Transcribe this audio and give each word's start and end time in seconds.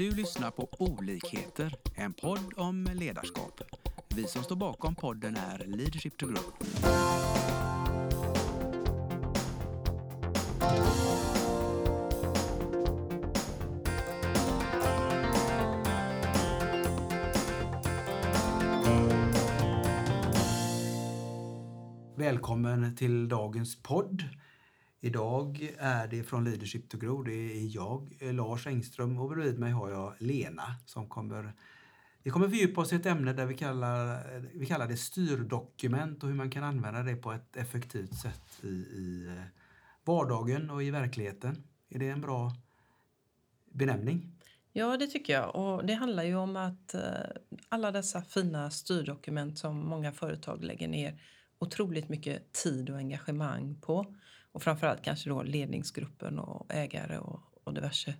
Du 0.00 0.10
lyssnar 0.10 0.50
på 0.50 0.68
Olikheter, 0.78 1.74
en 1.96 2.12
podd 2.12 2.52
om 2.56 2.88
ledarskap. 2.94 3.60
Vi 4.16 4.24
som 4.24 4.42
står 4.42 4.56
bakom 4.56 4.94
podden 4.94 5.36
är 5.36 5.64
Leadership 5.66 6.18
to 6.18 6.26
Grow. 6.26 6.38
Välkommen 22.16 22.96
till 22.96 23.28
dagens 23.28 23.82
podd. 23.82 24.22
Idag 25.00 25.74
är 25.78 26.08
det 26.08 26.22
från 26.22 26.44
Leadership 26.44 26.88
to 26.88 26.98
Grow. 26.98 27.24
Det 27.24 27.32
är 27.32 27.74
jag, 27.74 28.18
Lars 28.20 28.66
Engström, 28.66 29.18
och 29.18 29.30
bredvid 29.30 29.58
mig 29.58 29.72
har 29.72 29.90
jag 29.90 30.14
Lena 30.18 30.74
som 30.86 31.08
kommer 31.08 31.52
vi 32.22 32.30
kommer 32.30 32.48
fördjupa 32.48 32.80
oss 32.80 32.92
i 32.92 32.96
ett 32.96 33.06
ämne 33.06 33.32
där 33.32 33.46
vi 33.46 33.56
kallar, 33.56 34.22
vi 34.54 34.66
kallar 34.66 34.88
det 34.88 34.96
styrdokument 34.96 36.22
och 36.22 36.28
hur 36.28 36.36
man 36.36 36.50
kan 36.50 36.64
använda 36.64 37.02
det 37.02 37.16
på 37.16 37.32
ett 37.32 37.56
effektivt 37.56 38.14
sätt 38.14 38.60
i, 38.62 38.68
i 38.68 39.26
eh, 39.28 39.44
vardagen 40.04 40.70
och 40.70 40.82
i 40.82 40.90
verkligheten. 40.90 41.64
Är 41.88 41.98
det 41.98 42.08
en 42.08 42.20
bra 42.20 42.52
benämning? 43.72 44.32
Ja, 44.72 44.96
det 44.96 45.06
tycker 45.06 45.32
jag. 45.32 45.56
Och 45.56 45.86
det 45.86 45.94
handlar 45.94 46.22
ju 46.22 46.36
om 46.36 46.56
att 46.56 46.94
eh, 46.94 47.00
alla 47.68 47.90
dessa 47.90 48.22
fina 48.22 48.70
styrdokument 48.70 49.58
som 49.58 49.88
många 49.88 50.12
företag 50.12 50.64
lägger 50.64 50.88
ner 50.88 51.22
otroligt 51.58 52.08
mycket 52.08 52.52
tid 52.52 52.90
och 52.90 52.96
engagemang 52.96 53.80
på 53.80 54.14
och 54.52 54.62
framförallt 54.62 55.02
kanske 55.02 55.28
då 55.30 55.42
ledningsgruppen 55.42 56.38
och 56.38 56.74
ägare 56.74 57.18
och, 57.18 57.40
och 57.64 57.74
diverse 57.74 58.14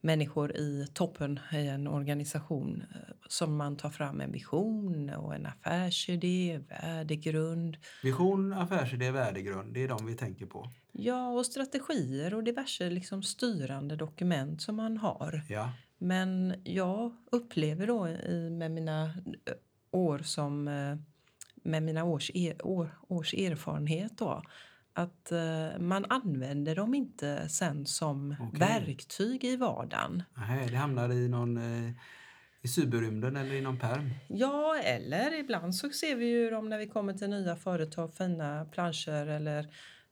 människor 0.00 0.56
i 0.56 0.86
toppen 0.94 1.40
i 1.52 1.66
en 1.66 1.88
organisation 1.88 2.84
eh, 2.94 3.14
som 3.28 3.56
man 3.56 3.76
tar 3.76 3.90
fram 3.90 4.20
en 4.20 4.32
vision 4.32 5.10
och 5.10 5.34
en 5.34 5.46
affärsidé, 5.46 6.60
värdegrund. 6.68 7.76
Vision, 8.02 8.52
affärsidé, 8.52 9.10
värdegrund, 9.10 9.74
det 9.74 9.84
är 9.84 9.88
de 9.88 10.06
vi 10.06 10.14
tänker 10.14 10.46
på. 10.46 10.70
Ja, 10.92 11.28
och 11.28 11.46
strategier 11.46 12.34
och 12.34 12.44
diverse 12.44 12.90
liksom 12.90 13.22
styrande 13.22 13.96
dokument 13.96 14.62
som 14.62 14.76
man 14.76 14.96
har. 14.96 15.42
Ja. 15.48 15.72
Men 15.98 16.54
jag 16.64 17.12
upplever 17.32 17.86
då 17.86 18.08
i, 18.08 18.50
med 18.50 18.70
mina 18.70 19.04
eh, 19.04 19.54
år 19.90 20.18
som 20.18 20.68
eh, 20.68 20.96
med 21.62 21.82
mina 21.82 22.04
års, 22.04 22.30
er, 22.34 22.66
år, 22.66 22.98
års 23.08 23.34
erfarenhet 23.34 24.18
då 24.18 24.42
att 24.98 25.32
uh, 25.32 25.80
man 25.80 26.04
använder 26.08 26.76
dem 26.76 26.94
inte 26.94 27.48
sen 27.48 27.86
som 27.86 28.36
okay. 28.40 28.60
verktyg 28.60 29.44
i 29.44 29.56
vardagen. 29.56 30.22
Nej, 30.34 30.68
det 30.70 30.76
hamnar 30.76 31.12
i 31.12 31.28
någon 31.28 31.58
uh, 31.58 31.90
i 32.62 32.68
cyberrymden 32.68 33.36
eller 33.36 33.54
i 33.54 33.60
någon 33.60 33.78
perm? 33.78 34.10
Ja, 34.28 34.76
eller 34.84 35.38
ibland 35.40 35.74
så 35.74 35.90
ser 35.90 36.16
vi 36.16 36.26
ju 36.26 36.50
dem 36.50 36.68
när 36.68 36.78
vi 36.78 36.86
kommer 36.86 37.12
till 37.12 37.30
nya 37.30 37.56
företag, 37.56 38.14
fina 38.14 38.64
planscher 38.64 39.26
eller 39.26 39.66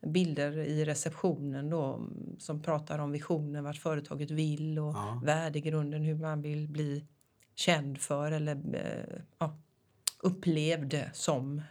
bilder 0.06 0.58
i 0.58 0.84
receptionen 0.84 1.70
då 1.70 2.08
som 2.38 2.62
pratar 2.62 2.98
om 2.98 3.12
visionen, 3.12 3.64
vart 3.64 3.76
företaget 3.76 4.30
vill 4.30 4.78
och 4.78 4.94
ja. 4.94 5.22
värdegrunden, 5.24 6.02
hur 6.02 6.14
man 6.16 6.42
vill 6.42 6.68
bli 6.68 7.06
känd 7.54 7.98
för 7.98 8.32
eller 8.32 8.54
uh, 8.54 9.20
ja, 9.38 9.58
upplevd 10.22 11.00
som 11.12 11.62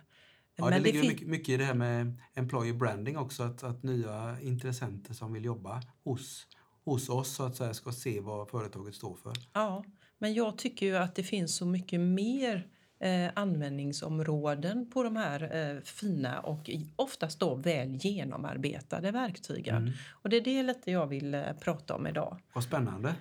Ja, 0.55 0.69
det 0.69 0.79
ligger 0.79 1.01
det 1.01 1.07
mycket, 1.07 1.27
mycket, 1.27 1.49
i 1.49 1.57
det 1.57 1.63
här 1.65 1.73
med 1.73 2.13
employer 2.33 2.73
branding 2.73 3.17
också, 3.17 3.43
att, 3.43 3.63
att 3.63 3.83
nya 3.83 4.37
intressenter 4.41 5.13
som 5.13 5.33
vill 5.33 5.45
jobba 5.45 5.81
hos, 6.03 6.47
hos 6.85 7.09
oss 7.09 7.35
så 7.35 7.43
att 7.43 7.55
säga 7.55 7.73
ska 7.73 7.91
se 7.91 8.19
vad 8.19 8.49
företaget 8.49 8.95
står 8.95 9.15
för. 9.15 9.33
Ja, 9.53 9.83
men 10.17 10.33
jag 10.33 10.57
tycker 10.57 10.85
ju 10.85 10.97
att 10.97 11.15
det 11.15 11.23
finns 11.23 11.55
så 11.55 11.65
mycket 11.65 11.99
mer 11.99 12.67
eh, 12.99 13.31
användningsområden 13.33 14.89
på 14.89 15.03
de 15.03 15.15
här 15.15 15.55
eh, 15.55 15.81
fina 15.81 16.39
och 16.39 16.69
oftast 16.95 17.39
då 17.39 17.55
väl 17.55 17.95
genomarbetade 17.95 19.11
verktygen. 19.11 19.77
Mm. 19.77 19.93
Och 20.11 20.29
det 20.29 20.37
är 20.37 20.41
det 20.41 20.63
lite 20.63 20.91
jag 20.91 21.07
vill 21.07 21.33
eh, 21.33 21.43
prata 21.61 21.95
om 21.95 22.07
idag. 22.07 22.39
Vad 22.53 22.63
spännande. 22.63 23.15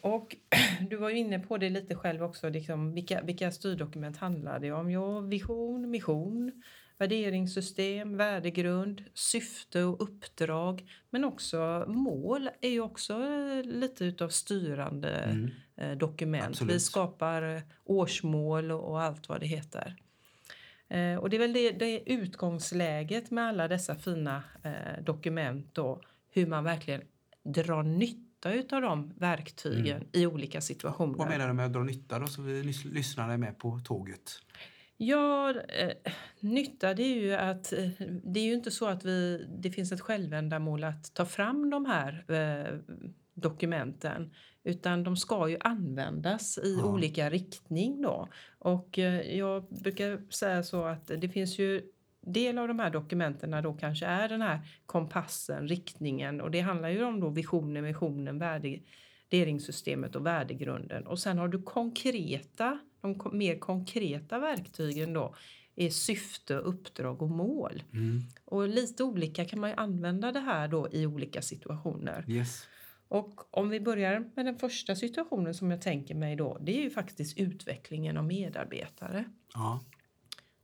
Och 0.00 0.36
du 0.90 0.96
var 0.96 1.10
ju 1.10 1.18
inne 1.18 1.38
på 1.38 1.58
det 1.58 1.70
lite 1.70 1.94
själv 1.94 2.22
också, 2.22 2.48
liksom, 2.48 2.94
vilka, 2.94 3.22
vilka 3.22 3.50
styrdokument 3.50 4.16
handlar 4.16 4.58
det 4.58 4.72
om? 4.72 4.90
Ja, 4.90 5.20
vision, 5.20 5.90
mission, 5.90 6.62
värderingssystem, 6.98 8.16
värdegrund, 8.16 9.04
syfte 9.14 9.82
och 9.82 10.02
uppdrag. 10.02 10.90
Men 11.10 11.24
också 11.24 11.84
mål 11.88 12.50
är 12.60 12.68
ju 12.68 12.80
också 12.80 13.18
lite 13.64 14.04
utav 14.04 14.28
styrande 14.28 15.10
mm. 15.10 15.50
Eh, 15.78 15.92
dokument. 15.92 16.46
Absolut. 16.46 16.74
Vi 16.74 16.80
skapar 16.80 17.62
årsmål 17.84 18.70
och 18.72 19.02
allt 19.02 19.28
vad 19.28 19.40
det 19.40 19.46
heter. 19.46 19.96
Eh, 20.88 21.16
och 21.16 21.30
det 21.30 21.36
är 21.36 21.40
väl 21.40 21.52
det, 21.52 21.70
det 21.70 22.12
utgångsläget 22.12 23.30
med 23.30 23.48
alla 23.48 23.68
dessa 23.68 23.94
fina 23.94 24.42
eh, 24.62 25.04
dokument 25.04 25.68
då, 25.72 26.00
hur 26.30 26.46
man 26.46 26.64
verkligen 26.64 27.02
drar 27.42 27.82
nytta 27.82 28.25
nytta 28.48 28.76
av 28.76 28.82
de 28.82 29.12
verktygen 29.16 29.96
mm. 29.96 30.08
i 30.12 30.26
olika 30.26 30.60
situationer. 30.60 31.18
Vad 31.18 31.28
menar 31.28 31.48
du 31.48 31.54
med 31.54 31.66
att 31.66 31.72
dra 31.72 31.82
nytta 31.82 32.18
då, 32.18 32.26
så 32.26 32.42
vi 32.42 32.62
lyssnare 32.84 33.32
är 33.32 33.38
med 33.38 33.58
på 33.58 33.80
tåget? 33.84 34.32
Ja, 34.96 35.50
eh, 35.50 36.12
nytta 36.40 36.94
det 36.94 37.02
är 37.02 37.20
ju 37.20 37.34
att 37.34 37.72
eh, 37.72 37.88
det 38.24 38.40
är 38.40 38.44
ju 38.44 38.54
inte 38.54 38.70
så 38.70 38.86
att 38.86 39.04
vi, 39.04 39.46
det 39.58 39.70
finns 39.70 39.92
ett 39.92 40.00
självändamål 40.00 40.84
att 40.84 41.14
ta 41.14 41.24
fram 41.24 41.70
de 41.70 41.86
här 41.86 42.24
eh, 42.28 42.78
dokumenten 43.34 44.30
utan 44.64 45.04
de 45.04 45.16
ska 45.16 45.48
ju 45.48 45.56
användas 45.60 46.58
i 46.58 46.78
ja. 46.80 46.86
olika 46.86 47.30
riktning 47.30 48.02
då. 48.02 48.28
Och 48.58 48.98
eh, 48.98 49.36
jag 49.36 49.68
brukar 49.68 50.30
säga 50.30 50.62
så 50.62 50.84
att 50.84 51.06
det 51.06 51.28
finns 51.28 51.58
ju 51.58 51.82
del 52.26 52.58
av 52.58 52.68
de 52.68 52.78
här 52.78 52.90
dokumenten 52.90 53.62
då 53.62 53.72
kanske 53.72 54.06
är 54.06 54.28
den 54.28 54.42
här 54.42 54.60
kompassen, 54.86 55.68
riktningen 55.68 56.40
och 56.40 56.50
det 56.50 56.60
handlar 56.60 56.88
ju 56.88 57.04
om 57.04 57.20
då 57.20 57.28
visionen, 57.28 57.84
missionen, 57.84 58.38
värderingssystemet 58.38 60.16
och 60.16 60.26
värdegrunden. 60.26 61.06
Och 61.06 61.18
sen 61.18 61.38
har 61.38 61.48
du 61.48 61.62
konkreta, 61.62 62.78
de 63.00 63.20
mer 63.32 63.58
konkreta 63.58 64.38
verktygen 64.38 65.12
då 65.12 65.34
är 65.76 65.90
syfte, 65.90 66.54
uppdrag 66.54 67.22
och 67.22 67.30
mål. 67.30 67.82
Mm. 67.92 68.22
Och 68.44 68.68
lite 68.68 69.04
olika 69.04 69.44
kan 69.44 69.60
man 69.60 69.70
ju 69.70 69.76
använda 69.76 70.32
det 70.32 70.40
här 70.40 70.68
då 70.68 70.88
i 70.92 71.06
olika 71.06 71.42
situationer. 71.42 72.24
Yes. 72.28 72.68
Och 73.08 73.56
om 73.58 73.68
vi 73.68 73.80
börjar 73.80 74.30
med 74.34 74.46
den 74.46 74.56
första 74.56 74.96
situationen 74.96 75.54
som 75.54 75.70
jag 75.70 75.80
tänker 75.80 76.14
mig 76.14 76.36
då, 76.36 76.58
det 76.60 76.78
är 76.78 76.82
ju 76.82 76.90
faktiskt 76.90 77.38
utvecklingen 77.38 78.16
av 78.16 78.24
medarbetare. 78.24 79.24
Ja. 79.54 79.80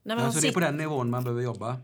När 0.03 0.15
man 0.15 0.25
alltså 0.25 0.41
det 0.41 0.47
är 0.47 0.53
på 0.53 0.59
den 0.59 0.77
nivån 0.77 1.09
man 1.09 1.23
behöver 1.23 1.41
jobba? 1.41 1.77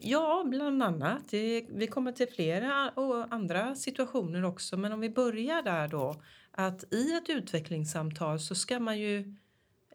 Ja, 0.00 0.44
bland 0.46 0.82
annat. 0.82 1.32
Vi 1.68 1.88
kommer 1.90 2.12
till 2.12 2.28
flera 2.28 2.90
och 2.90 3.34
andra 3.34 3.74
situationer 3.74 4.44
också. 4.44 4.76
Men 4.76 4.92
om 4.92 5.00
vi 5.00 5.10
börjar 5.10 5.62
där 5.62 5.88
då. 5.88 6.22
Att 6.50 6.94
i 6.94 7.12
ett 7.12 7.28
utvecklingssamtal 7.28 8.40
så 8.40 8.54
ska 8.54 8.80
man 8.80 8.98
ju 8.98 9.36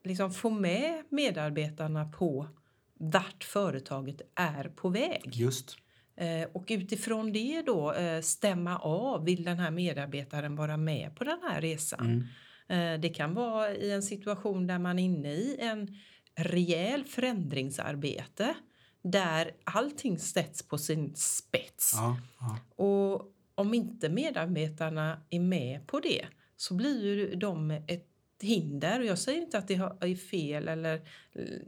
liksom 0.04 0.32
få 0.32 0.50
med 0.50 1.04
medarbetarna 1.10 2.06
på 2.06 2.48
vart 2.94 3.44
företaget 3.44 4.22
är 4.36 4.64
på 4.64 4.90
väg. 4.90 5.32
Just. 5.34 5.78
Eh, 6.16 6.50
och 6.54 6.66
utifrån 6.70 7.32
det 7.32 7.62
då 7.66 7.94
eh, 7.94 8.22
stämma 8.22 8.78
av, 8.78 9.26
vill 9.26 9.44
den 9.44 9.60
här 9.60 9.72
medarbetaren 9.72 10.56
vara 10.56 10.78
med 10.78 11.16
på 11.16 11.24
den 11.24 11.40
här 11.44 11.62
resan? 11.62 12.26
Mm. 12.68 12.96
Eh, 12.96 13.02
det 13.02 13.10
kan 13.10 13.34
vara 13.34 13.76
i 13.76 13.92
en 13.92 14.04
situation 14.04 14.68
där 14.68 14.80
man 14.80 15.00
är 15.00 15.04
inne 15.04 15.34
i 15.34 15.58
en 15.60 15.88
rejäl 16.36 17.04
förändringsarbete 17.04 18.56
där 19.04 19.52
allting 19.64 20.20
sätts 20.20 20.64
på 20.64 20.78
sin 20.78 21.16
spets. 21.16 21.92
Ja, 21.96 22.18
ja. 22.40 22.58
Och 22.86 23.32
om 23.56 23.74
inte 23.74 24.10
medarbetarna 24.10 25.22
är 25.30 25.40
med 25.40 25.88
på 25.88 26.00
det 26.00 26.26
så 26.56 26.74
blir 26.74 27.06
ju 27.06 27.36
de 27.36 27.72
ett 27.72 28.11
hinder. 28.44 29.00
Och 29.00 29.06
jag 29.06 29.20
säger 29.20 29.42
inte 29.42 29.58
att 29.58 29.68
det 29.68 29.74
är 29.74 30.16
fel. 30.16 30.68
Eller, 30.68 31.02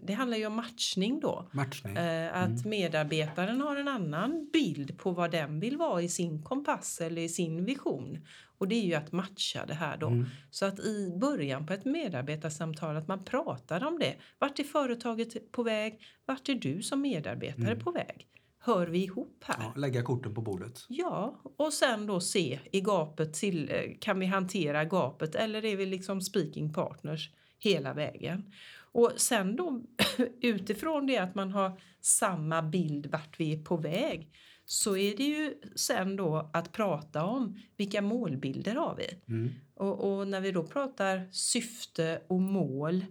det 0.03 0.13
handlar 0.13 0.37
ju 0.37 0.45
om 0.45 0.55
matchning 0.55 1.19
då. 1.19 1.47
Matchning. 1.51 1.97
Eh, 1.97 2.37
att 2.37 2.47
mm. 2.47 2.69
medarbetaren 2.69 3.61
har 3.61 3.75
en 3.75 3.87
annan 3.87 4.49
bild 4.53 4.97
på 4.97 5.11
vad 5.11 5.31
den 5.31 5.59
vill 5.59 5.77
vara 5.77 6.01
i 6.01 6.09
sin 6.09 6.43
kompass 6.43 7.01
eller 7.01 7.21
i 7.21 7.29
sin 7.29 7.65
vision. 7.65 8.19
Och 8.57 8.67
det 8.67 8.75
är 8.75 8.85
ju 8.85 8.93
att 8.93 9.11
matcha 9.11 9.65
det 9.65 9.73
här 9.73 9.97
då. 9.97 10.07
Mm. 10.07 10.25
Så 10.49 10.65
att 10.65 10.79
i 10.79 11.13
början 11.21 11.65
på 11.65 11.73
ett 11.73 11.85
medarbetarsamtal 11.85 12.95
att 12.95 13.07
man 13.07 13.23
pratar 13.23 13.87
om 13.87 13.99
det. 13.99 14.15
Vart 14.39 14.59
är 14.59 14.63
företaget 14.63 15.51
på 15.51 15.63
väg? 15.63 15.99
Vart 16.25 16.49
är 16.49 16.55
du 16.55 16.81
som 16.81 17.01
medarbetare 17.01 17.71
mm. 17.71 17.79
på 17.79 17.91
väg? 17.91 18.27
Hör 18.65 18.88
vi 18.88 19.04
ihop 19.04 19.44
här? 19.44 19.56
Ja, 19.60 19.74
lägga 19.81 20.01
korten 20.01 20.33
på 20.33 20.42
bordet. 20.42 20.86
Ja, 20.89 21.42
och 21.57 21.74
sen 21.74 22.06
då 22.06 22.19
se 22.19 22.60
i 22.71 22.81
gapet 22.81 23.33
till, 23.33 23.69
eh, 23.71 23.98
kan 24.00 24.19
vi 24.19 24.25
hantera 24.25 24.86
gapet 24.86 25.36
eller 25.36 25.65
är 25.65 25.75
vi 25.75 25.86
liksom 25.86 26.21
speaking 26.21 26.74
partners 26.74 27.30
hela 27.60 27.94
vägen? 27.94 28.54
Och 28.75 29.12
sen 29.18 29.56
då 29.56 29.81
utifrån 30.42 31.07
det 31.07 31.18
att 31.18 31.36
man 31.36 31.51
har 31.51 31.81
samma 32.01 32.62
bild 32.62 33.06
vart 33.06 33.39
vi 33.39 33.54
är 33.54 33.63
på 33.63 33.77
väg 33.77 34.31
så 34.65 34.98
är 34.98 35.18
det 35.18 35.24
ju 35.24 35.54
sen 35.75 36.15
då 36.15 36.50
att 36.54 36.71
prata 36.71 37.25
om 37.25 37.60
vilka 37.77 38.01
målbilder 38.01 38.75
har 38.75 38.95
vi. 38.95 39.33
Mm. 39.33 39.51
Och, 39.75 40.13
och 40.13 40.27
när 40.27 40.42
vi 40.42 40.51
då 40.51 40.63
pratar 40.63 41.27
syfte 41.31 42.21
och 42.27 42.42
mål 42.42 43.06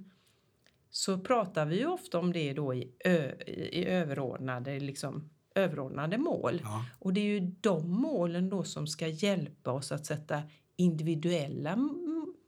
så 0.90 1.18
pratar 1.18 1.66
vi 1.66 1.78
ju 1.78 1.86
ofta 1.86 2.18
om 2.18 2.32
det 2.32 2.52
då 2.52 2.74
i, 2.74 2.92
ö, 3.04 3.32
i 3.46 3.84
överordnade, 3.84 4.80
liksom, 4.80 5.30
överordnade 5.54 6.18
mål. 6.18 6.60
Ja. 6.64 6.84
Och 6.98 7.12
det 7.12 7.20
är 7.20 7.40
ju 7.40 7.40
de 7.60 7.90
målen 7.90 8.50
då 8.50 8.64
som 8.64 8.86
ska 8.86 9.08
hjälpa 9.08 9.72
oss 9.72 9.92
att 9.92 10.06
sätta 10.06 10.42
individuella 10.76 11.76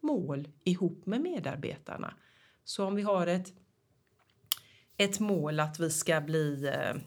mål 0.03 0.49
ihop 0.65 1.07
med 1.07 1.21
medarbetarna. 1.21 2.15
Så 2.65 2.85
om 2.85 2.95
vi 2.95 3.03
har 3.03 3.27
ett, 3.27 3.53
ett 4.97 5.21
mål 5.21 5.61
att 5.61 5.81
vi 5.81 5.91
ska 5.91 6.21
bli, 6.21 6.67
eh, 6.67 7.03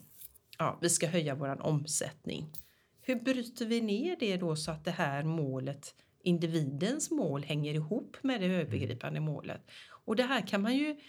ja, 0.57 0.77
vi 0.81 0.89
ska 0.89 1.07
höja 1.07 1.35
vår 1.35 1.61
omsättning. 1.61 2.53
Hur 3.01 3.15
bryter 3.15 3.65
vi 3.65 3.81
ner 3.81 4.15
det 4.19 4.37
då 4.37 4.55
så 4.55 4.71
att 4.71 4.85
det 4.85 4.91
här 4.91 5.23
målet, 5.23 5.95
individens 6.23 7.11
mål, 7.11 7.43
hänger 7.43 7.73
ihop 7.73 8.17
med 8.21 8.41
det 8.41 8.47
övergripande 8.47 9.19
målet? 9.19 9.61
Och 10.05 10.15
det 10.15 10.23
här 10.23 10.47
kan 10.47 10.61
man 10.61 10.75
ju 10.75 10.99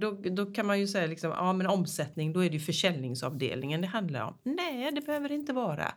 då, 0.00 0.10
då 0.10 0.46
kan 0.46 0.66
man 0.66 0.80
ju 0.80 0.86
säga 0.86 1.06
liksom, 1.06 1.30
ja 1.30 1.52
men 1.52 1.66
omsättning, 1.66 2.32
då 2.32 2.44
är 2.44 2.50
det 2.50 2.56
ju 2.56 2.60
försäljningsavdelningen 2.60 3.80
det 3.80 3.86
handlar 3.86 4.20
om. 4.22 4.38
Nej, 4.42 4.92
det 4.92 5.00
behöver 5.00 5.28
det 5.28 5.34
inte 5.34 5.52
vara. 5.52 5.94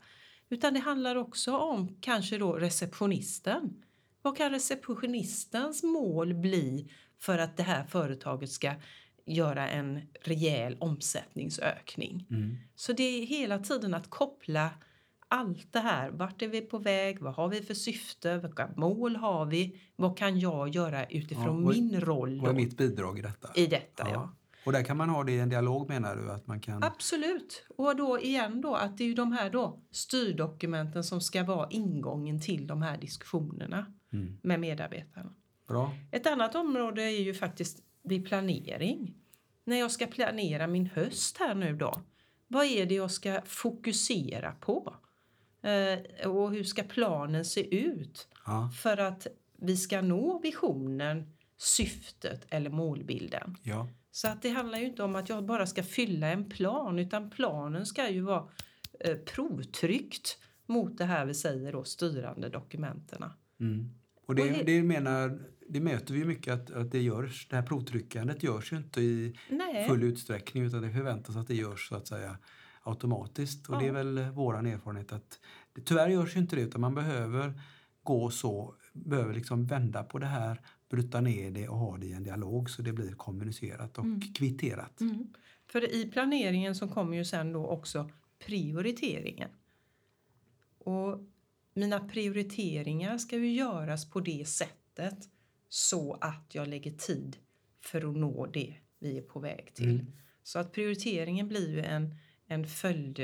Utan 0.50 0.74
det 0.74 0.80
handlar 0.80 1.16
också 1.16 1.58
om 1.58 1.98
kanske 2.02 2.38
då 2.38 2.54
receptionisten. 2.54 3.84
Vad 4.22 4.38
kan 4.38 4.52
receptionistens 4.52 5.84
mål 5.84 6.34
bli 6.34 6.92
för 7.20 7.38
att 7.38 7.58
det 7.58 7.64
här 7.64 7.84
företaget 7.84 8.52
ska 8.52 8.74
göra 9.26 9.70
en 9.70 10.02
rejäl 10.22 10.78
omsättningsökning? 10.80 12.26
Mm. 12.30 12.58
Så 12.76 12.94
det 12.94 13.04
är 13.04 13.26
hela 13.26 13.60
tiden 13.60 13.94
att 13.94 14.10
koppla 14.10 14.70
allt 15.30 15.74
det 15.74 15.80
här. 15.80 16.10
Vart 16.12 16.42
är 16.42 16.48
vi 16.48 16.62
på 16.62 16.78
väg? 16.78 17.20
Vad 17.22 17.34
har 17.34 17.48
vi 17.48 17.62
för 17.62 17.74
syfte? 17.74 18.38
Vilka 18.38 18.70
mål 18.76 19.16
har 19.16 19.46
vi? 19.46 19.82
Vad 19.96 20.18
kan 20.18 20.40
jag 20.40 20.70
göra 20.70 21.06
utifrån 21.06 21.64
Ja, 21.64 21.72
min 21.72 22.02
roll 22.02 22.42
Vad 22.42 22.50
är 22.50 22.56
mitt 22.56 22.78
bidrag 22.78 23.20
i 23.20 23.22
detta? 23.22 23.50
i 23.56 23.68
detta? 23.68 24.08
Ja. 24.14 24.36
Och 24.66 24.72
där 24.72 24.84
kan 24.84 24.98
man 24.98 25.10
ha 25.10 25.24
det 25.24 25.32
i 25.32 25.40
en 25.40 25.50
dialog 25.50 25.90
menar 25.90 26.16
du? 26.16 26.32
Att 26.32 26.48
man 26.48 26.60
kan... 26.60 26.84
Absolut. 26.84 27.66
Och 27.78 27.96
då 27.96 28.20
igen 28.20 28.62
då 28.62 28.76
att 28.76 28.98
det 28.98 29.04
är 29.04 29.08
ju 29.08 29.14
de 29.14 29.32
här 29.32 29.50
då 29.50 29.80
styrdokumenten 29.92 31.04
som 31.04 31.22
ska 31.22 31.44
vara 31.44 31.68
ingången 31.70 32.42
till 32.42 32.68
de 32.68 32.82
här 32.82 32.98
diskussionerna 32.98 33.86
Mm. 34.14 34.38
med 34.44 34.60
medarbetarna. 34.60 35.34
Bra. 35.68 35.92
Ett 36.12 36.28
annat 36.28 36.56
område 36.56 37.04
är 37.04 37.20
ju 37.24 37.34
faktiskt 37.34 37.80
vid 38.04 38.26
planering. 38.28 39.16
När 39.66 39.80
jag 39.80 39.92
ska 39.92 40.06
planera 40.08 40.68
min 40.68 40.86
höst 40.86 41.38
här 41.38 41.56
nu 41.56 41.76
då. 41.76 42.02
Vad 42.48 42.66
är 42.66 42.86
det 42.86 42.96
jag 42.96 43.12
ska 43.12 43.42
fokusera 43.46 44.52
på? 44.52 44.96
Eh, 45.62 46.28
och 46.30 46.52
hur 46.52 46.64
ska 46.64 46.84
planen 46.84 47.46
se 47.46 47.76
ut 47.88 48.28
Ja. 48.46 48.72
för 48.82 48.98
att 48.98 49.28
vi 49.62 49.78
ska 49.78 50.02
nå 50.02 50.40
visionen, 50.40 51.34
syftet 51.58 52.46
eller 52.50 52.70
målbilden? 52.70 53.56
ja. 53.64 53.88
Så 54.12 54.28
att 54.28 54.42
det 54.42 54.50
handlar 54.50 54.78
ju 54.80 54.86
inte 54.86 55.04
om 55.04 55.16
att 55.16 55.30
jag 55.30 55.46
bara 55.46 55.66
ska 55.68 55.84
fylla 55.84 56.28
en 56.28 56.50
plan 56.50 57.00
utan 57.00 57.30
planen 57.30 57.86
ska 57.86 58.10
ju 58.10 58.22
vara 58.22 58.44
eh, 59.00 59.16
provtryckt 59.16 60.38
mot 60.66 60.98
det 60.98 61.06
här 61.06 61.26
vi 61.26 61.34
säger 61.34 61.72
då 61.72 61.84
styrande 61.84 62.50
dokumenterna. 62.50 63.34
Mm. 63.60 63.90
Och 64.26 64.36
det, 64.36 64.42
Och 64.42 64.48
det- 64.48 64.64
det... 64.64 64.84
menar, 64.84 65.40
det 65.70 65.80
möter 65.80 66.14
vi 66.14 66.26
mycket 66.26 66.54
att, 66.54 66.72
att 66.72 66.92
det 66.92 67.02
görs. 67.02 67.48
Det 67.50 67.56
här 67.56 67.64
provtryckandet 67.64 68.44
görs 68.44 68.74
ju 68.74 68.78
inte 68.78 69.02
i 69.02 69.36
Nej. 69.50 69.88
full 69.88 70.04
utsträckning 70.04 70.64
utan 70.64 70.82
det 70.82 70.92
förväntas 70.92 71.36
att 71.36 71.48
det 71.48 71.56
görs 71.56 71.90
så 71.90 71.96
att 71.96 72.08
säga 72.08 72.38
automatiskt. 72.90 73.70
Och 73.70 73.80
det 73.80 73.84
är 73.84 73.88
Ja. 73.88 73.94
väl 73.94 74.20
våran 74.32 74.66
erfarenhet 74.66 75.12
att 75.12 75.40
det, 75.74 75.82
tyvärr 75.82 76.10
görs 76.10 76.36
ju 76.36 76.40
inte 76.40 76.56
det 76.56 76.62
utan 76.62 76.82
man 76.82 76.96
behöver 76.96 77.62
gå 78.04 78.30
så, 78.30 78.76
behöver 78.94 79.34
liksom 79.34 79.66
vända 79.66 80.04
på 80.04 80.20
det 80.20 80.26
här, 80.26 80.62
bryta 80.90 81.22
ner 81.22 81.52
det 81.52 81.68
och 81.68 81.78
ha 81.78 81.98
det 81.98 82.06
i 82.06 82.14
en 82.14 82.24
dialog 82.24 82.70
så 82.70 82.82
det 82.82 82.94
blir 82.94 83.12
kommunicerat 83.12 83.98
och 83.98 84.04
Mm. 84.06 84.22
kvitterat. 84.22 85.02
Mm. 85.02 85.34
För 85.68 85.94
i 85.94 86.12
planeringen 86.12 86.76
så 86.76 86.88
kommer 86.88 87.18
ju 87.18 87.26
sen 87.26 87.54
då 87.54 87.68
också 87.68 88.10
prioriteringen. 88.46 89.50
Och 90.78 91.20
mina 91.74 92.00
prioriteringar 92.00 93.18
ska 93.18 93.38
ju 93.38 93.54
göras 93.54 94.10
på 94.10 94.20
det 94.20 94.48
sättet 94.48 95.30
så 95.70 96.14
att 96.22 96.56
jag 96.56 96.68
lägger 96.68 96.92
tid 96.92 97.38
för 97.82 98.10
att 98.10 98.16
nå 98.18 98.46
det 98.46 98.76
vi 99.00 99.18
är 99.18 99.22
på 99.22 99.40
väg 99.40 99.72
till. 99.74 99.90
Mm. 100.00 100.06
Så 100.44 100.60
att 100.60 100.72
prioriteringen 100.72 101.48
blir 101.48 101.70
ju 101.70 101.82
en, 101.82 102.16
en 102.52 102.68
följd, 102.68 103.20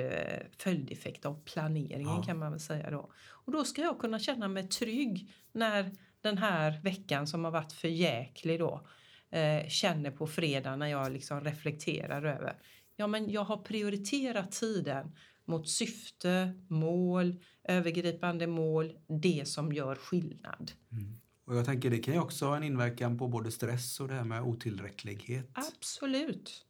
följdeffekt 0.57 1.25
av 1.25 1.41
planeringen 1.45 2.15
Ja. 2.17 2.23
kan 2.23 2.39
man 2.39 2.51
väl 2.51 2.59
säga 2.59 2.89
då. 2.89 3.11
Och 3.29 3.51
då 3.51 3.63
ska 3.63 3.81
jag 3.81 3.99
kunna 3.99 4.19
känna 4.19 4.47
mig 4.47 4.67
trygg 4.67 5.33
när 5.51 5.91
den 6.21 6.37
här 6.37 6.81
veckan 6.83 7.27
som 7.27 7.43
har 7.43 7.51
varit 7.51 7.71
för 7.71 7.87
jäklig 7.87 8.59
då 8.59 8.87
eh, 9.29 9.67
känner 9.67 10.11
på 10.11 10.27
fredag 10.27 10.75
när 10.75 10.87
jag 10.87 11.11
liksom 11.11 11.41
reflekterar 11.41 12.23
över. 12.23 12.55
Ja, 12.95 13.07
men 13.07 13.29
jag 13.29 13.43
har 13.43 13.57
prioriterat 13.57 14.51
tiden 14.51 15.15
mot 15.45 15.69
syfte, 15.69 16.53
mål, 16.67 17.35
övergripande 17.63 18.47
mål, 18.47 18.93
det 19.21 19.47
som 19.47 19.73
gör 19.73 19.95
skillnad. 19.95 20.71
Mm. 20.91 21.19
Och 21.45 21.55
jag 21.55 21.65
tänker 21.65 21.89
det 21.89 21.97
kan 21.97 22.13
ju 22.13 22.19
också 22.19 22.45
ha 22.45 22.57
en 22.57 22.63
inverkan 22.63 23.17
på 23.17 23.27
både 23.27 23.51
stress 23.51 23.99
och 23.99 24.07
det 24.07 24.13
här 24.13 24.23
med 24.23 24.41
otillräcklighet. 24.41 25.49
Absolut. 25.53 26.64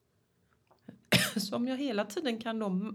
Så 1.37 1.55
om 1.55 1.67
jag 1.67 1.77
hela 1.77 2.05
tiden 2.05 2.39
kan 2.39 2.59
då 2.59 2.93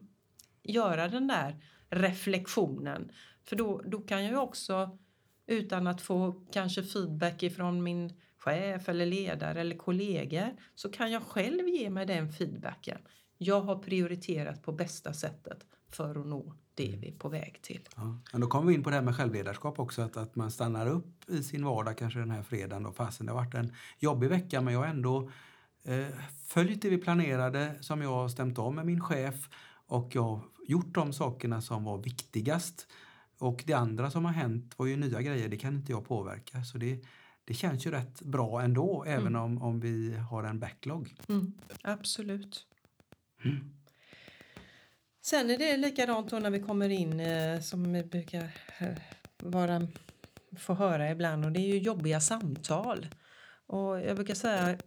göra 0.62 1.08
den 1.08 1.26
där 1.26 1.56
reflektionen, 1.88 3.12
för 3.44 3.56
då, 3.56 3.82
då 3.84 4.00
kan 4.00 4.24
jag 4.24 4.42
också 4.42 4.98
utan 5.46 5.86
att 5.86 6.00
få 6.00 6.44
kanske 6.52 6.82
feedback 6.82 7.42
ifrån 7.42 7.82
min 7.82 8.12
chef 8.38 8.88
eller 8.88 9.06
ledare 9.06 9.60
eller 9.60 9.76
kollegor 9.76 10.56
så 10.74 10.90
kan 10.90 11.12
jag 11.12 11.22
själv 11.22 11.68
ge 11.68 11.90
mig 11.90 12.06
den 12.06 12.32
feedbacken. 12.32 12.98
Jag 13.38 13.60
har 13.60 13.76
prioriterat 13.76 14.62
på 14.62 14.72
bästa 14.72 15.12
sättet 15.12 15.66
för 15.88 16.20
att 16.20 16.26
nå 16.26 16.54
det 16.74 16.96
vi 17.00 17.08
är 17.08 17.12
på 17.12 17.28
väg 17.28 17.58
till. 17.62 17.88
Ja. 17.96 18.18
Men 18.32 18.40
då 18.40 18.46
kommer 18.46 18.68
vi 18.68 18.74
in 18.74 18.82
på 18.82 18.90
det 18.90 18.96
här 18.96 19.02
med 19.02 19.16
självledarskap 19.16 19.78
också, 19.78 20.02
att, 20.02 20.16
att 20.16 20.36
man 20.36 20.50
stannar 20.50 20.86
upp 20.86 21.30
i 21.30 21.42
sin 21.42 21.64
vardag 21.64 21.98
kanske 21.98 22.18
den 22.18 22.30
här 22.30 22.42
fredagen. 22.42 22.82
Då. 22.82 22.92
Fasen, 22.92 23.26
det 23.26 23.32
har 23.32 23.44
varit 23.44 23.54
en 23.54 23.72
jobbig 23.98 24.28
vecka 24.28 24.60
men 24.60 24.74
jag 24.74 24.80
har 24.80 24.86
ändå 24.86 25.30
följt 26.47 26.82
det 26.82 26.91
vi 26.91 26.99
planerade 26.99 27.75
som 27.81 28.03
jag 28.03 28.11
har 28.11 28.29
stämt 28.29 28.59
av 28.59 28.75
med 28.75 28.87
min 28.87 29.00
chef 29.00 29.49
och 29.87 30.15
jag 30.15 30.23
har 30.23 30.43
gjort 30.69 30.94
de 30.94 31.12
sakerna 31.12 31.61
som 31.61 31.85
var 31.85 31.99
viktigast. 31.99 32.87
Och 33.38 33.62
det 33.67 33.73
andra 33.73 34.11
som 34.11 34.25
har 34.25 34.32
hänt 34.32 34.79
var 34.79 34.87
ju 34.87 34.97
nya 34.97 35.23
grejer, 35.23 35.49
det 35.49 35.56
kan 35.56 35.77
inte 35.77 35.93
jag 35.93 36.05
påverka. 36.05 36.65
Så 36.65 36.79
det, 36.79 37.05
det 37.44 37.55
känns 37.55 37.87
ju 37.87 37.91
rätt 37.91 38.22
bra 38.22 38.63
ändå, 38.63 39.05
även 39.06 39.37
om, 39.37 39.63
om 39.63 39.81
vi 39.81 40.17
har 40.17 40.44
en 40.44 40.58
backlog. 40.58 41.15
Mm, 41.29 41.53
absolut. 41.82 42.67
Mm. 43.44 43.70
Sen 45.22 45.51
är 45.51 45.58
det 45.58 45.77
likadant 45.77 46.31
då 46.31 46.39
när 46.39 46.51
vi 46.51 46.60
kommer 46.60 46.89
in 46.89 47.20
eh, 47.20 47.60
som 47.60 47.93
vi 47.93 48.05
brukar 48.05 48.51
eh, 48.79 48.96
vara, 49.39 49.89
få 50.58 50.75
höra 50.75 51.10
ibland 51.10 51.44
och 51.44 51.53
det 51.53 51.60
är 51.60 51.75
ju 51.75 51.79
jobbiga 51.79 52.20
samtal. 52.20 53.06
Och 53.67 54.01
jag 54.01 54.17
brukar 54.17 54.34
säga, 54.34 54.79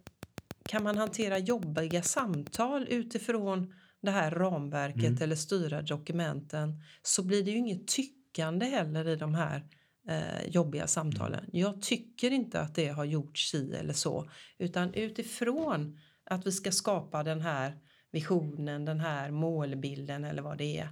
kan 0.68 0.82
man 0.82 0.98
hantera 0.98 1.38
jobbiga 1.38 2.02
samtal 2.02 2.86
utifrån 2.88 3.74
det 4.02 4.10
här 4.10 4.30
ramverket 4.30 5.04
Mm. 5.04 5.22
eller 5.22 5.36
styra 5.36 5.82
dokumenten 5.82 6.82
så 7.02 7.22
blir 7.22 7.44
det 7.44 7.50
ju 7.50 7.56
inget 7.56 7.86
tyckande 7.88 8.66
heller 8.66 9.08
i 9.08 9.16
de 9.16 9.34
här 9.34 9.64
eh, 10.08 10.48
jobbiga 10.48 10.86
samtalen. 10.86 11.44
Jag 11.52 11.82
tycker 11.82 12.30
inte 12.30 12.60
att 12.60 12.74
det 12.74 12.88
har 12.88 13.04
gjorts 13.04 13.50
si 13.50 13.74
eller 13.74 13.92
så 13.92 14.30
utan 14.58 14.94
utifrån 14.94 15.98
att 16.24 16.46
vi 16.46 16.52
ska 16.52 16.72
skapa 16.72 17.22
den 17.22 17.40
här 17.40 17.78
visionen, 18.12 18.84
den 18.84 19.00
här 19.00 19.30
målbilden 19.30 20.24
eller 20.24 20.42
vad 20.42 20.58
det 20.58 20.78
är 20.78 20.88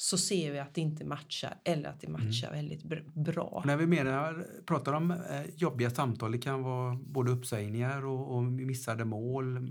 så 0.00 0.18
ser 0.18 0.52
vi 0.52 0.58
att 0.58 0.74
det 0.74 0.80
inte 0.80 1.04
matchar 1.04 1.54
eller 1.64 1.88
att 1.88 2.00
det 2.00 2.08
matchar 2.08 2.50
väldigt 2.50 2.84
br- 2.84 3.22
bra. 3.24 3.62
När 3.66 3.76
vi 3.76 3.86
menar, 3.86 4.46
pratar 4.66 4.92
om 4.92 5.10
eh, 5.10 5.16
jobbiga 5.56 5.90
samtal, 5.90 6.32
det 6.32 6.38
kan 6.38 6.62
vara 6.62 6.94
både 6.94 7.30
uppsägningar 7.30 8.04
och, 8.04 8.36
och 8.36 8.42
missade 8.44 9.04
mål, 9.04 9.70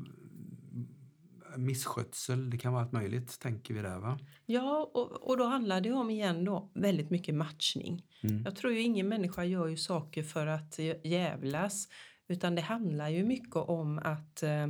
misskötsel, 1.58 2.50
det 2.50 2.58
kan 2.58 2.74
vara 2.74 2.84
allt 2.84 2.92
möjligt, 2.92 3.40
tänker 3.40 3.74
vi 3.74 3.82
där 3.82 4.00
va? 4.00 4.20
Ja, 4.46 4.92
och, 4.94 5.30
och 5.30 5.38
då 5.38 5.44
handlar 5.46 5.82
det 5.82 5.92
om 5.92 6.10
igen 6.10 6.46
då 6.46 6.72
väldigt 6.74 7.10
mycket 7.10 7.36
matchning. 7.36 8.04
Mm. 8.24 8.44
Jag 8.46 8.56
tror 8.56 8.74
ju 8.74 8.82
ingen 8.82 9.08
människa 9.08 9.44
gör 9.44 9.68
ju 9.68 9.78
saker 9.78 10.24
för 10.24 10.48
att 10.48 10.78
jä- 10.80 11.08
jävlas 11.08 11.88
utan 12.28 12.56
det 12.56 12.62
handlar 12.62 13.10
ju 13.10 13.26
mycket 13.26 13.56
om 13.56 14.00
att 14.04 14.44
eh, 14.44 14.68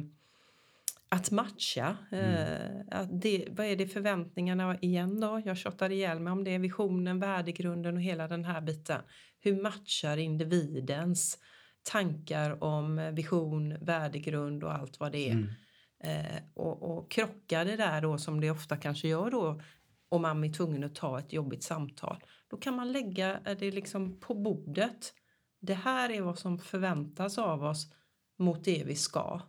att 1.09 1.31
matcha. 1.31 1.97
Eh, 2.11 2.99
att 2.99 3.21
det, 3.21 3.47
vad 3.49 3.65
är 3.65 3.75
det 3.75 3.87
förväntningarna 3.87 4.77
igen 4.81 5.19
då? 5.19 5.41
Jag 5.45 5.57
tjatar 5.57 5.89
ihjäl 5.89 6.19
mig 6.19 6.33
om 6.33 6.43
det. 6.43 6.57
Visionen, 6.57 7.19
värdegrunden 7.19 7.95
och 7.95 8.01
hela 8.01 8.27
den 8.27 8.45
här 8.45 8.61
biten. 8.61 9.01
Hur 9.39 9.61
matchar 9.61 10.17
individens 10.17 11.37
tankar 11.83 12.63
om 12.63 13.15
vision, 13.15 13.85
värdegrund 13.85 14.63
och 14.63 14.73
allt 14.73 14.99
vad 14.99 15.11
det 15.11 15.29
är. 15.29 15.31
Mm. 15.31 15.49
Eh, 16.03 16.41
och, 16.53 16.97
och 16.97 17.11
krockar 17.11 17.65
det 17.65 17.75
där 17.75 18.01
då 18.01 18.17
som 18.17 18.41
det 18.41 18.51
ofta 18.51 18.77
kanske 18.77 19.07
gör 19.07 19.31
då 19.31 19.61
och 20.09 20.21
man 20.21 20.43
är 20.43 20.53
tvungen 20.53 20.83
att 20.83 20.95
ta 20.95 21.19
ett 21.19 21.33
jobbigt 21.33 21.63
samtal. 21.63 22.23
Då 22.47 22.57
kan 22.57 22.75
man 22.75 22.91
lägga 22.91 23.39
det 23.59 23.71
liksom 23.71 24.19
på 24.19 24.35
bordet. 24.35 25.13
Det 25.59 25.73
här 25.73 26.09
är 26.09 26.21
vad 26.21 26.39
som 26.39 26.59
förväntas 26.59 27.37
av 27.37 27.63
oss 27.63 27.93
mot 28.39 28.63
det 28.63 28.83
vi 28.85 28.95
ska. 28.95 29.41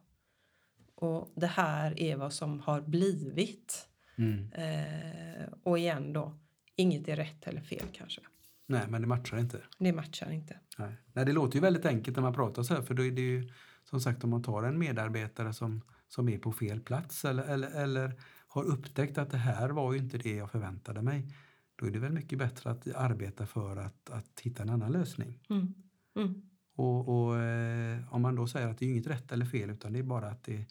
Och 1.01 1.33
det 1.37 1.47
här 1.47 2.01
är 2.01 2.17
vad 2.17 2.33
som 2.33 2.61
har 2.61 2.81
blivit. 2.81 3.89
Mm. 4.17 4.53
Eh, 4.53 5.49
och 5.63 5.79
igen 5.79 6.13
då, 6.13 6.39
inget 6.77 7.09
är 7.09 7.17
rätt 7.17 7.47
eller 7.47 7.61
fel 7.61 7.87
kanske. 7.93 8.21
Nej, 8.67 8.87
men 8.89 9.01
det 9.01 9.09
matchar 9.09 9.39
inte. 9.39 9.61
Det 9.79 9.93
matchar 9.93 10.31
inte. 10.31 10.61
Nej. 10.79 10.95
Nej, 11.13 11.25
det 11.25 11.33
låter 11.33 11.55
ju 11.55 11.61
väldigt 11.61 11.87
enkelt 11.87 12.17
när 12.17 12.23
man 12.23 12.35
pratar 12.35 12.63
så 12.63 12.75
här, 12.75 12.83
för 12.83 12.95
då 12.95 13.05
är 13.05 13.11
det 13.11 13.21
ju 13.21 13.53
som 13.85 14.01
sagt 14.01 14.25
om 14.25 14.31
man 14.31 14.43
tar 14.43 14.63
en 14.63 14.79
medarbetare 14.79 15.53
som, 15.53 15.83
som 16.09 16.29
är 16.29 16.39
på 16.39 16.53
fel 16.53 16.81
plats 16.81 17.25
eller, 17.25 17.43
eller, 17.43 17.71
eller 17.83 18.21
har 18.49 18.65
upptäckt 18.65 19.19
att 19.19 19.31
det 19.31 19.39
här 19.39 19.69
var 19.69 19.93
ju 19.93 19.99
inte 19.99 20.19
det 20.19 20.35
jag 20.35 20.51
förväntade 20.51 21.03
mig. 21.03 21.35
Då 21.77 21.87
är 21.87 21.91
det 21.91 21.99
väl 21.99 22.13
mycket 22.13 22.39
bättre 22.39 22.71
att 22.71 22.95
arbeta 22.95 23.47
för 23.47 23.77
att, 23.77 24.11
att 24.11 24.41
hitta 24.41 24.63
en 24.63 24.71
annan 24.71 24.93
lösning. 24.93 25.39
Mm. 25.51 25.75
Mm. 26.17 26.48
Och, 26.79 27.09
och 27.09 27.39
eh, 27.39 28.15
om 28.15 28.23
man 28.23 28.35
då 28.35 28.47
säger 28.47 28.69
att 28.69 28.79
det 28.79 28.87
är 28.87 28.91
inget 28.91 29.07
rätt 29.07 29.33
eller 29.33 29.45
fel 29.45 29.71
utan 29.71 29.93
det 29.93 29.99
är 29.99 30.03
bara 30.03 30.29
att 30.29 30.45
det 30.45 30.57
är 30.57 30.65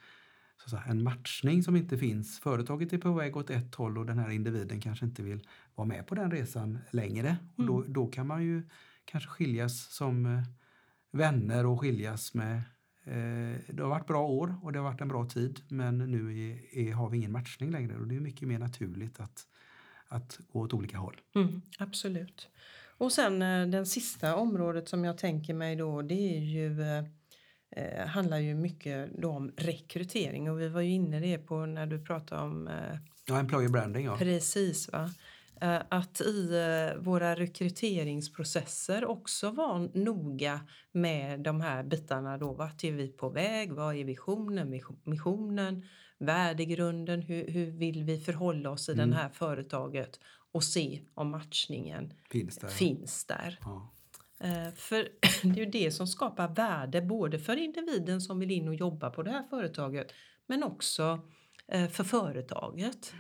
så 0.64 0.70
säga, 0.70 0.84
en 0.88 1.04
matchning 1.04 1.64
som 1.64 1.76
inte 1.76 1.98
finns. 1.98 2.40
Företaget 2.40 2.94
är 2.94 2.98
på 2.98 3.14
väg 3.14 3.38
åt 3.38 3.50
ett 3.50 3.76
håll 3.76 3.98
och 3.98 4.06
den 4.06 4.20
här 4.20 4.30
individen 4.30 4.82
kanske 4.82 5.06
inte 5.06 5.24
vill 5.24 5.48
vara 5.76 5.88
med 5.88 6.08
på 6.08 6.16
den 6.16 6.32
resan 6.32 6.80
längre. 6.92 7.38
Och 7.56 7.66
då, 7.66 7.84
då 7.88 8.08
kan 8.08 8.28
man 8.28 8.44
ju 8.44 8.64
kanske 9.06 9.30
skiljas 9.30 9.94
som 9.94 10.26
eh, 10.26 10.44
vänner 11.12 11.66
och 11.66 11.82
skiljas 11.82 12.34
med 12.34 12.56
eh, 13.04 13.60
det 13.68 13.82
har 13.82 13.90
varit 13.90 14.08
bra 14.08 14.28
år 14.28 14.56
och 14.62 14.72
det 14.74 14.80
har 14.80 14.84
varit 14.84 15.02
en 15.02 15.08
bra 15.08 15.26
tid 15.26 15.62
men 15.68 15.98
nu 15.98 16.50
är, 16.50 16.78
är, 16.78 16.94
har 16.94 17.10
vi 17.10 17.18
ingen 17.18 17.32
matchning 17.32 17.72
längre 17.72 17.98
och 17.98 18.08
det 18.08 18.16
är 18.16 18.20
mycket 18.20 18.48
mer 18.48 18.60
naturligt 18.60 19.20
att, 19.20 19.48
att 20.08 20.40
gå 20.52 20.60
åt 20.60 20.74
olika 20.74 20.98
håll. 20.98 21.22
Mm, 21.36 21.62
absolut. 21.80 22.50
Och 22.98 23.12
sen 23.12 23.42
eh, 23.42 23.68
den 23.68 23.86
sista 23.86 24.36
området 24.36 24.90
som 24.90 25.06
jag 25.06 25.18
tänker 25.18 25.54
mig 25.54 25.76
då 25.76 26.02
det 26.02 26.38
är 26.38 26.40
ju 26.40 26.82
eh, 27.72 28.08
handlar 28.08 28.38
ju 28.38 28.56
mycket 28.56 29.10
då 29.22 29.30
om 29.30 29.52
rekrytering 29.58 30.52
och 30.52 30.62
vi 30.62 30.70
var 30.70 30.82
ju 30.82 30.92
inne 30.92 31.20
det 31.20 31.38
på 31.38 31.66
när 31.66 31.86
du 31.86 32.06
pratade 32.06 32.42
om 32.42 32.68
eh, 32.68 32.98
Ja, 33.30 33.40
employer 33.40 33.70
branding 33.70 34.06
ja. 34.06 34.18
Precis 34.18 34.92
va. 34.92 35.10
Eh, 35.62 35.82
att 35.90 36.22
i 36.22 36.56
eh, 36.56 37.02
våra 37.02 37.36
rekryteringsprocesser 37.36 39.06
också 39.06 39.52
vara 39.52 39.90
noga 39.94 40.60
med 40.92 41.40
de 41.40 41.62
här 41.62 41.84
bitarna 41.84 42.38
då. 42.38 42.54
Vart 42.54 42.84
är 42.84 42.92
vi 42.92 43.08
på 43.08 43.30
väg? 43.30 43.72
Vad 43.72 43.96
är 43.96 44.04
visionen, 44.04 44.82
missionen, 45.04 45.86
värdegrunden? 46.20 47.22
Hur, 47.22 47.52
hur 47.52 47.72
vill 47.72 48.04
vi 48.04 48.20
förhålla 48.20 48.70
oss 48.70 48.90
i 48.90 48.92
mm. 48.92 49.10
det 49.10 49.16
här 49.16 49.30
företaget? 49.30 50.20
Och 50.52 50.64
se 50.64 51.02
om 51.14 51.32
matchningen 51.32 52.14
finns 52.32 52.58
där. 52.58 52.68
Finns 52.68 53.26
där. 53.26 53.60
Ja. 53.62 53.94
Eh, 54.40 54.74
för 54.76 55.10
det 55.44 55.50
är 55.50 55.66
ju 55.66 55.66
det 55.66 55.92
som 55.92 56.08
skapar 56.08 56.48
värde 56.48 57.02
både 57.02 57.40
för 57.40 57.58
individen 57.58 58.22
som 58.22 58.40
vill 58.40 58.52
in 58.52 58.68
och 58.68 58.76
jobba 58.76 59.10
på 59.10 59.24
det 59.24 59.32
här 59.32 59.44
företaget 59.50 60.12
men 60.48 60.64
också 60.64 61.20
för 61.92 62.04
företaget. 62.04 63.14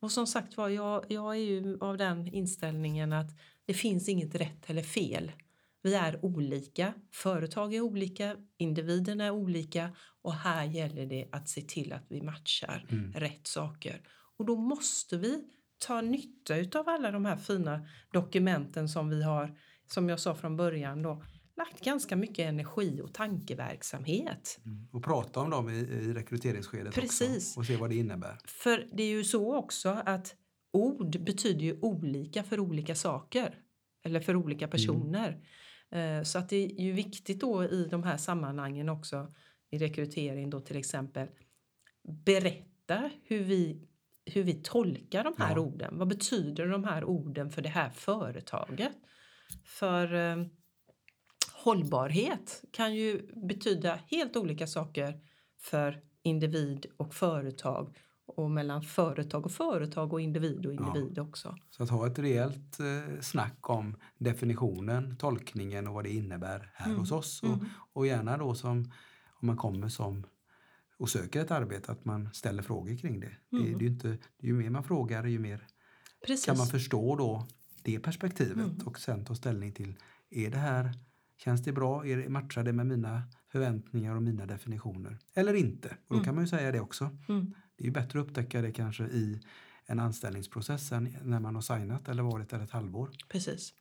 Och 0.00 0.12
som 0.12 0.26
sagt 0.26 0.56
var, 0.56 0.68
jag, 0.68 1.04
jag 1.08 1.34
är 1.34 1.40
ju 1.40 1.78
av 1.80 1.96
den 1.96 2.28
inställningen 2.28 3.12
att 3.12 3.30
det 3.64 3.74
finns 3.74 4.08
inget 4.08 4.34
rätt 4.34 4.70
eller 4.70 4.82
fel. 4.82 5.32
Vi 5.82 5.94
är 5.94 6.24
olika, 6.24 6.94
företag 7.12 7.74
är 7.74 7.80
olika, 7.80 8.36
individerna 8.56 9.24
är 9.24 9.30
olika 9.30 9.90
och 10.22 10.34
här 10.34 10.64
gäller 10.64 11.06
det 11.06 11.28
att 11.32 11.48
se 11.48 11.62
till 11.62 11.92
att 11.92 12.04
vi 12.08 12.22
matchar 12.22 12.86
mm. 12.90 13.12
rätt 13.12 13.46
saker. 13.46 14.00
Och 14.36 14.46
då 14.46 14.56
måste 14.56 15.16
vi 15.16 15.44
ta 15.78 16.00
nytta 16.00 16.78
av 16.78 16.88
alla 16.88 17.10
de 17.10 17.24
här 17.24 17.36
fina 17.36 17.86
dokumenten 18.12 18.88
som 18.88 19.08
vi 19.08 19.22
har, 19.22 19.58
som 19.86 20.08
jag 20.08 20.20
sa 20.20 20.34
från 20.34 20.56
början 20.56 21.02
då, 21.02 21.22
lagt 21.56 21.84
ganska 21.84 22.16
mycket 22.16 22.38
energi 22.38 23.00
och 23.04 23.14
tankeverksamhet. 23.14 24.60
Mm. 24.64 24.88
Och 24.92 25.04
prata 25.04 25.40
om 25.40 25.50
dem 25.50 25.68
i, 25.68 25.78
i 25.78 26.12
rekryteringsskedet 26.12 26.94
Precis. 26.94 27.50
också 27.50 27.60
och 27.60 27.66
se 27.66 27.76
vad 27.76 27.90
det 27.90 27.96
innebär. 27.96 28.38
För 28.44 28.88
det 28.92 29.02
är 29.02 29.10
ju 29.10 29.24
så 29.24 29.56
också 29.56 29.88
att 29.88 30.34
ord 30.72 31.24
betyder 31.24 31.60
ju 31.60 31.78
olika 31.80 32.44
för 32.44 32.60
olika 32.60 32.94
saker 32.94 33.54
eller 34.04 34.20
för 34.20 34.36
olika 34.36 34.68
personer. 34.68 35.28
Mm. 35.28 36.24
Så 36.24 36.38
att 36.38 36.48
det 36.48 36.56
är 36.56 36.84
ju 36.84 36.92
viktigt 36.92 37.40
då 37.40 37.64
i 37.64 37.88
de 37.90 38.02
här 38.02 38.16
sammanhangen 38.16 38.88
också 38.88 39.34
i 39.70 39.78
rekrytering 39.78 40.50
då 40.50 40.60
till 40.60 40.76
exempel 40.76 41.28
berätta 42.24 43.10
hur 43.24 43.44
vi 43.44 43.88
hur 44.26 44.42
vi 44.42 44.54
tolkar 44.54 45.24
de 45.24 45.34
här 45.38 45.56
ja. 45.56 45.60
orden. 45.60 45.98
Vad 45.98 46.08
betyder 46.08 46.68
de 46.68 46.84
här 46.84 47.04
orden 47.04 47.50
för 47.50 47.62
det 47.62 47.68
här 47.68 47.90
företaget? 47.90 48.92
För 49.64 50.14
eh, 50.14 50.46
hållbarhet 51.52 52.64
kan 52.72 52.94
ju 52.94 53.30
betyda 53.48 53.98
helt 54.06 54.36
olika 54.36 54.66
saker 54.66 55.20
för 55.60 56.00
individ 56.22 56.86
och 56.96 57.14
företag 57.14 57.96
och 58.26 58.50
mellan 58.50 58.82
företag 58.82 59.46
och 59.46 59.52
företag 59.52 60.12
och 60.12 60.20
individ 60.20 60.66
och 60.66 60.72
individ 60.72 61.12
ja. 61.16 61.22
också. 61.22 61.56
Så 61.70 61.82
att 61.82 61.90
ha 61.90 62.06
ett 62.06 62.18
rejält 62.18 62.80
eh, 62.80 63.20
snack 63.20 63.70
om 63.70 63.96
definitionen, 64.18 65.16
tolkningen 65.16 65.86
och 65.86 65.94
vad 65.94 66.04
det 66.04 66.10
innebär 66.10 66.70
här 66.74 66.86
mm. 66.86 66.98
hos 66.98 67.12
oss. 67.12 67.42
Och, 67.42 67.48
mm. 67.48 67.66
och 67.92 68.06
gärna 68.06 68.36
då 68.36 68.54
som 68.54 68.92
om 69.40 69.46
man 69.46 69.56
kommer 69.56 69.88
som 69.88 70.26
och 70.98 71.08
söker 71.10 71.40
ett 71.40 71.50
arbete 71.50 71.92
att 71.92 72.04
man 72.04 72.28
ställer 72.32 72.62
frågor 72.62 72.96
kring 72.96 73.20
det. 73.20 73.32
Mm. 73.52 73.64
det, 73.64 73.78
det 73.78 73.84
är 73.84 73.88
inte, 73.88 74.18
ju 74.40 74.52
mer 74.52 74.70
man 74.70 74.84
frågar 74.84 75.24
ju 75.24 75.38
mer 75.38 75.66
Precis. 76.26 76.46
kan 76.46 76.56
man 76.56 76.66
förstå 76.66 77.16
då 77.16 77.46
det 77.82 77.98
perspektivet 77.98 78.56
mm. 78.56 78.86
och 78.86 78.98
sen 78.98 79.24
ta 79.24 79.34
ställning 79.34 79.72
till 79.72 79.98
är 80.30 80.50
det 80.50 80.58
här 80.58 80.94
Känns 81.36 81.64
det 81.64 81.72
bra? 81.72 82.06
Är 82.06 82.16
det, 82.16 82.28
matchar 82.28 82.62
det 82.62 82.72
med 82.72 82.86
mina 82.86 83.22
förväntningar 83.52 84.16
och 84.16 84.22
mina 84.22 84.46
definitioner? 84.46 85.18
Eller 85.34 85.54
inte? 85.54 85.88
Och 85.88 85.94
då 86.08 86.14
mm. 86.14 86.24
kan 86.24 86.34
man 86.34 86.44
ju 86.44 86.48
säga 86.48 86.72
det 86.72 86.80
också. 86.80 87.10
Mm. 87.28 87.54
Det 87.76 87.84
är 87.84 87.86
ju 87.86 87.92
bättre 87.92 88.20
att 88.20 88.26
upptäcka 88.26 88.62
det 88.62 88.72
kanske 88.72 89.04
i 89.04 89.40
en 89.86 90.00
anställningsprocess 90.00 90.92
än 90.92 91.16
när 91.22 91.40
man 91.40 91.54
har 91.54 91.62
signat 91.62 92.08
eller 92.08 92.22
varit 92.22 92.50
där 92.50 92.60
ett 92.60 92.70
halvår. 92.70 93.10
Precis. 93.28 93.72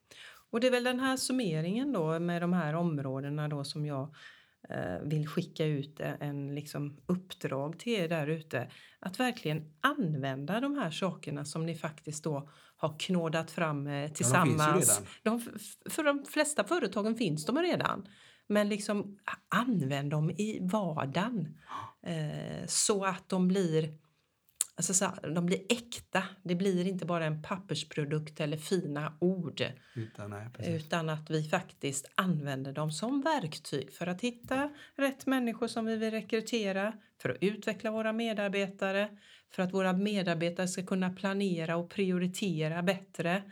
Och 0.50 0.60
det 0.60 0.68
är 0.68 0.72
väl 0.72 0.84
den 0.84 1.00
här 1.00 1.18
summeringen 1.18 1.92
då 1.92 2.20
med 2.20 2.42
de 2.42 2.54
här 2.54 2.74
områdena 2.74 3.48
då 3.48 3.64
som 3.64 3.86
jag 3.86 4.16
vill 5.04 5.28
skicka 5.28 5.66
ut 5.66 6.00
en 6.00 6.56
liksom 6.56 6.98
uppdrag 7.06 7.80
till 7.80 7.94
er 7.94 8.08
där 8.08 8.28
ute. 8.28 8.72
Att 9.00 9.20
verkligen 9.20 9.74
använda 9.82 10.60
de 10.60 10.78
här 10.78 10.92
sakerna 10.92 11.46
som 11.46 11.66
ni 11.66 11.76
faktiskt 11.76 12.24
då 12.24 12.50
har 12.76 13.00
knådat 13.00 13.52
fram 13.52 13.88
eh, 13.88 14.12
tillsammans. 14.12 15.02
Ja, 15.24 15.32
de, 15.32 15.42
för 15.90 16.04
de 16.04 16.26
flesta 16.26 16.64
företagen 16.64 17.16
finns 17.16 17.46
de 17.46 17.58
redan. 17.58 18.08
Men 18.48 18.70
liksom 18.70 19.18
använd 19.50 20.12
dem 20.12 20.30
i 20.30 20.60
vardagen 20.62 21.58
eh, 22.08 22.68
så 22.68 23.06
att 23.06 23.30
de 23.30 23.48
blir 23.48 24.05
Alltså 24.78 24.94
så, 24.94 25.12
de 25.36 25.46
blir 25.46 25.62
äkta. 25.70 26.24
Det 26.44 26.56
blir 26.56 26.88
inte 26.88 27.06
bara 27.06 27.26
en 27.26 27.42
pappersprodukt 27.42 28.40
eller 28.40 28.58
fina 28.58 29.18
ord. 29.22 29.64
Utan, 29.96 30.30
nej, 30.30 30.48
utan 30.76 31.10
att 31.10 31.30
vi 31.30 31.44
faktiskt 31.44 32.12
använder 32.16 32.74
dem 32.74 32.92
som 32.92 33.22
verktyg 33.22 33.94
för 33.94 34.08
att 34.08 34.22
hitta 34.22 34.70
rätt 34.96 35.26
människor 35.26 35.68
som 35.68 35.86
vi 35.86 35.96
vill 35.96 36.12
rekrytera, 36.12 36.94
för 37.22 37.30
att 37.30 37.38
utveckla 37.42 37.92
våra 37.92 38.14
medarbetare, 38.14 39.10
för 39.52 39.64
att 39.64 39.74
våra 39.74 39.94
medarbetare 39.94 40.68
ska 40.68 40.86
kunna 40.86 41.10
planera 41.10 41.78
och 41.78 41.90
prioritera 41.90 42.84
bättre. 42.84 43.44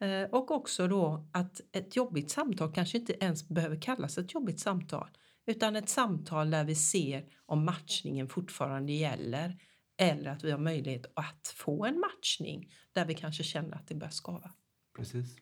Eh, 0.00 0.30
och 0.30 0.50
också 0.50 0.88
då 0.88 1.28
att 1.32 1.60
ett 1.72 1.96
jobbigt 1.96 2.30
samtal 2.30 2.74
kanske 2.74 2.98
inte 2.98 3.24
ens 3.24 3.48
behöver 3.48 3.82
kallas 3.82 4.18
ett 4.18 4.34
jobbigt 4.34 4.60
samtal 4.60 5.08
utan 5.46 5.76
ett 5.76 5.88
samtal 5.88 6.50
där 6.50 6.64
vi 6.64 6.74
ser 6.74 7.24
om 7.46 7.64
matchningen 7.64 8.28
fortfarande 8.28 8.92
gäller 8.92 9.56
eller 10.00 10.30
att 10.30 10.44
vi 10.44 10.50
har 10.50 10.58
möjlighet 10.58 11.06
att 11.14 11.54
få 11.56 11.84
en 11.84 12.00
matchning 12.00 12.72
där 12.92 13.04
vi 13.04 13.14
kanske 13.14 13.44
känner 13.44 13.76
att 13.76 13.88
det 13.88 13.94
börjar 13.94 14.10
skava. 14.10 14.50
Precis. 14.96 15.36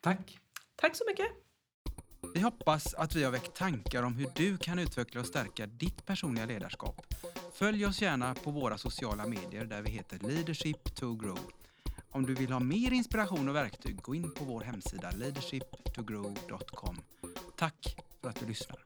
Tack! 0.00 0.38
Tack 0.76 0.96
så 0.96 1.04
mycket! 1.08 1.26
Vi 2.34 2.40
hoppas 2.40 2.94
att 2.94 3.14
vi 3.14 3.24
har 3.24 3.32
väckt 3.32 3.56
tankar 3.56 4.02
om 4.02 4.14
hur 4.14 4.28
du 4.34 4.58
kan 4.58 4.78
utveckla 4.78 5.20
och 5.20 5.26
stärka 5.26 5.66
ditt 5.66 6.06
personliga 6.06 6.46
ledarskap. 6.46 7.14
Följ 7.52 7.86
oss 7.86 8.02
gärna 8.02 8.34
på 8.34 8.50
våra 8.50 8.78
sociala 8.78 9.26
medier 9.26 9.64
där 9.64 9.82
vi 9.82 9.90
heter 9.90 10.18
Leadership 10.18 10.94
to 10.94 11.14
Grow. 11.14 11.38
Om 12.10 12.26
du 12.26 12.34
vill 12.34 12.52
ha 12.52 12.60
mer 12.60 12.92
inspiration 12.92 13.48
och 13.48 13.54
verktyg, 13.54 14.02
gå 14.02 14.14
in 14.14 14.30
på 14.30 14.44
vår 14.44 14.60
hemsida 14.60 15.10
leadershiptogrow.com. 15.10 16.96
Tack 17.56 17.96
för 18.20 18.28
att 18.28 18.40
du 18.40 18.46
lyssnar. 18.46 18.78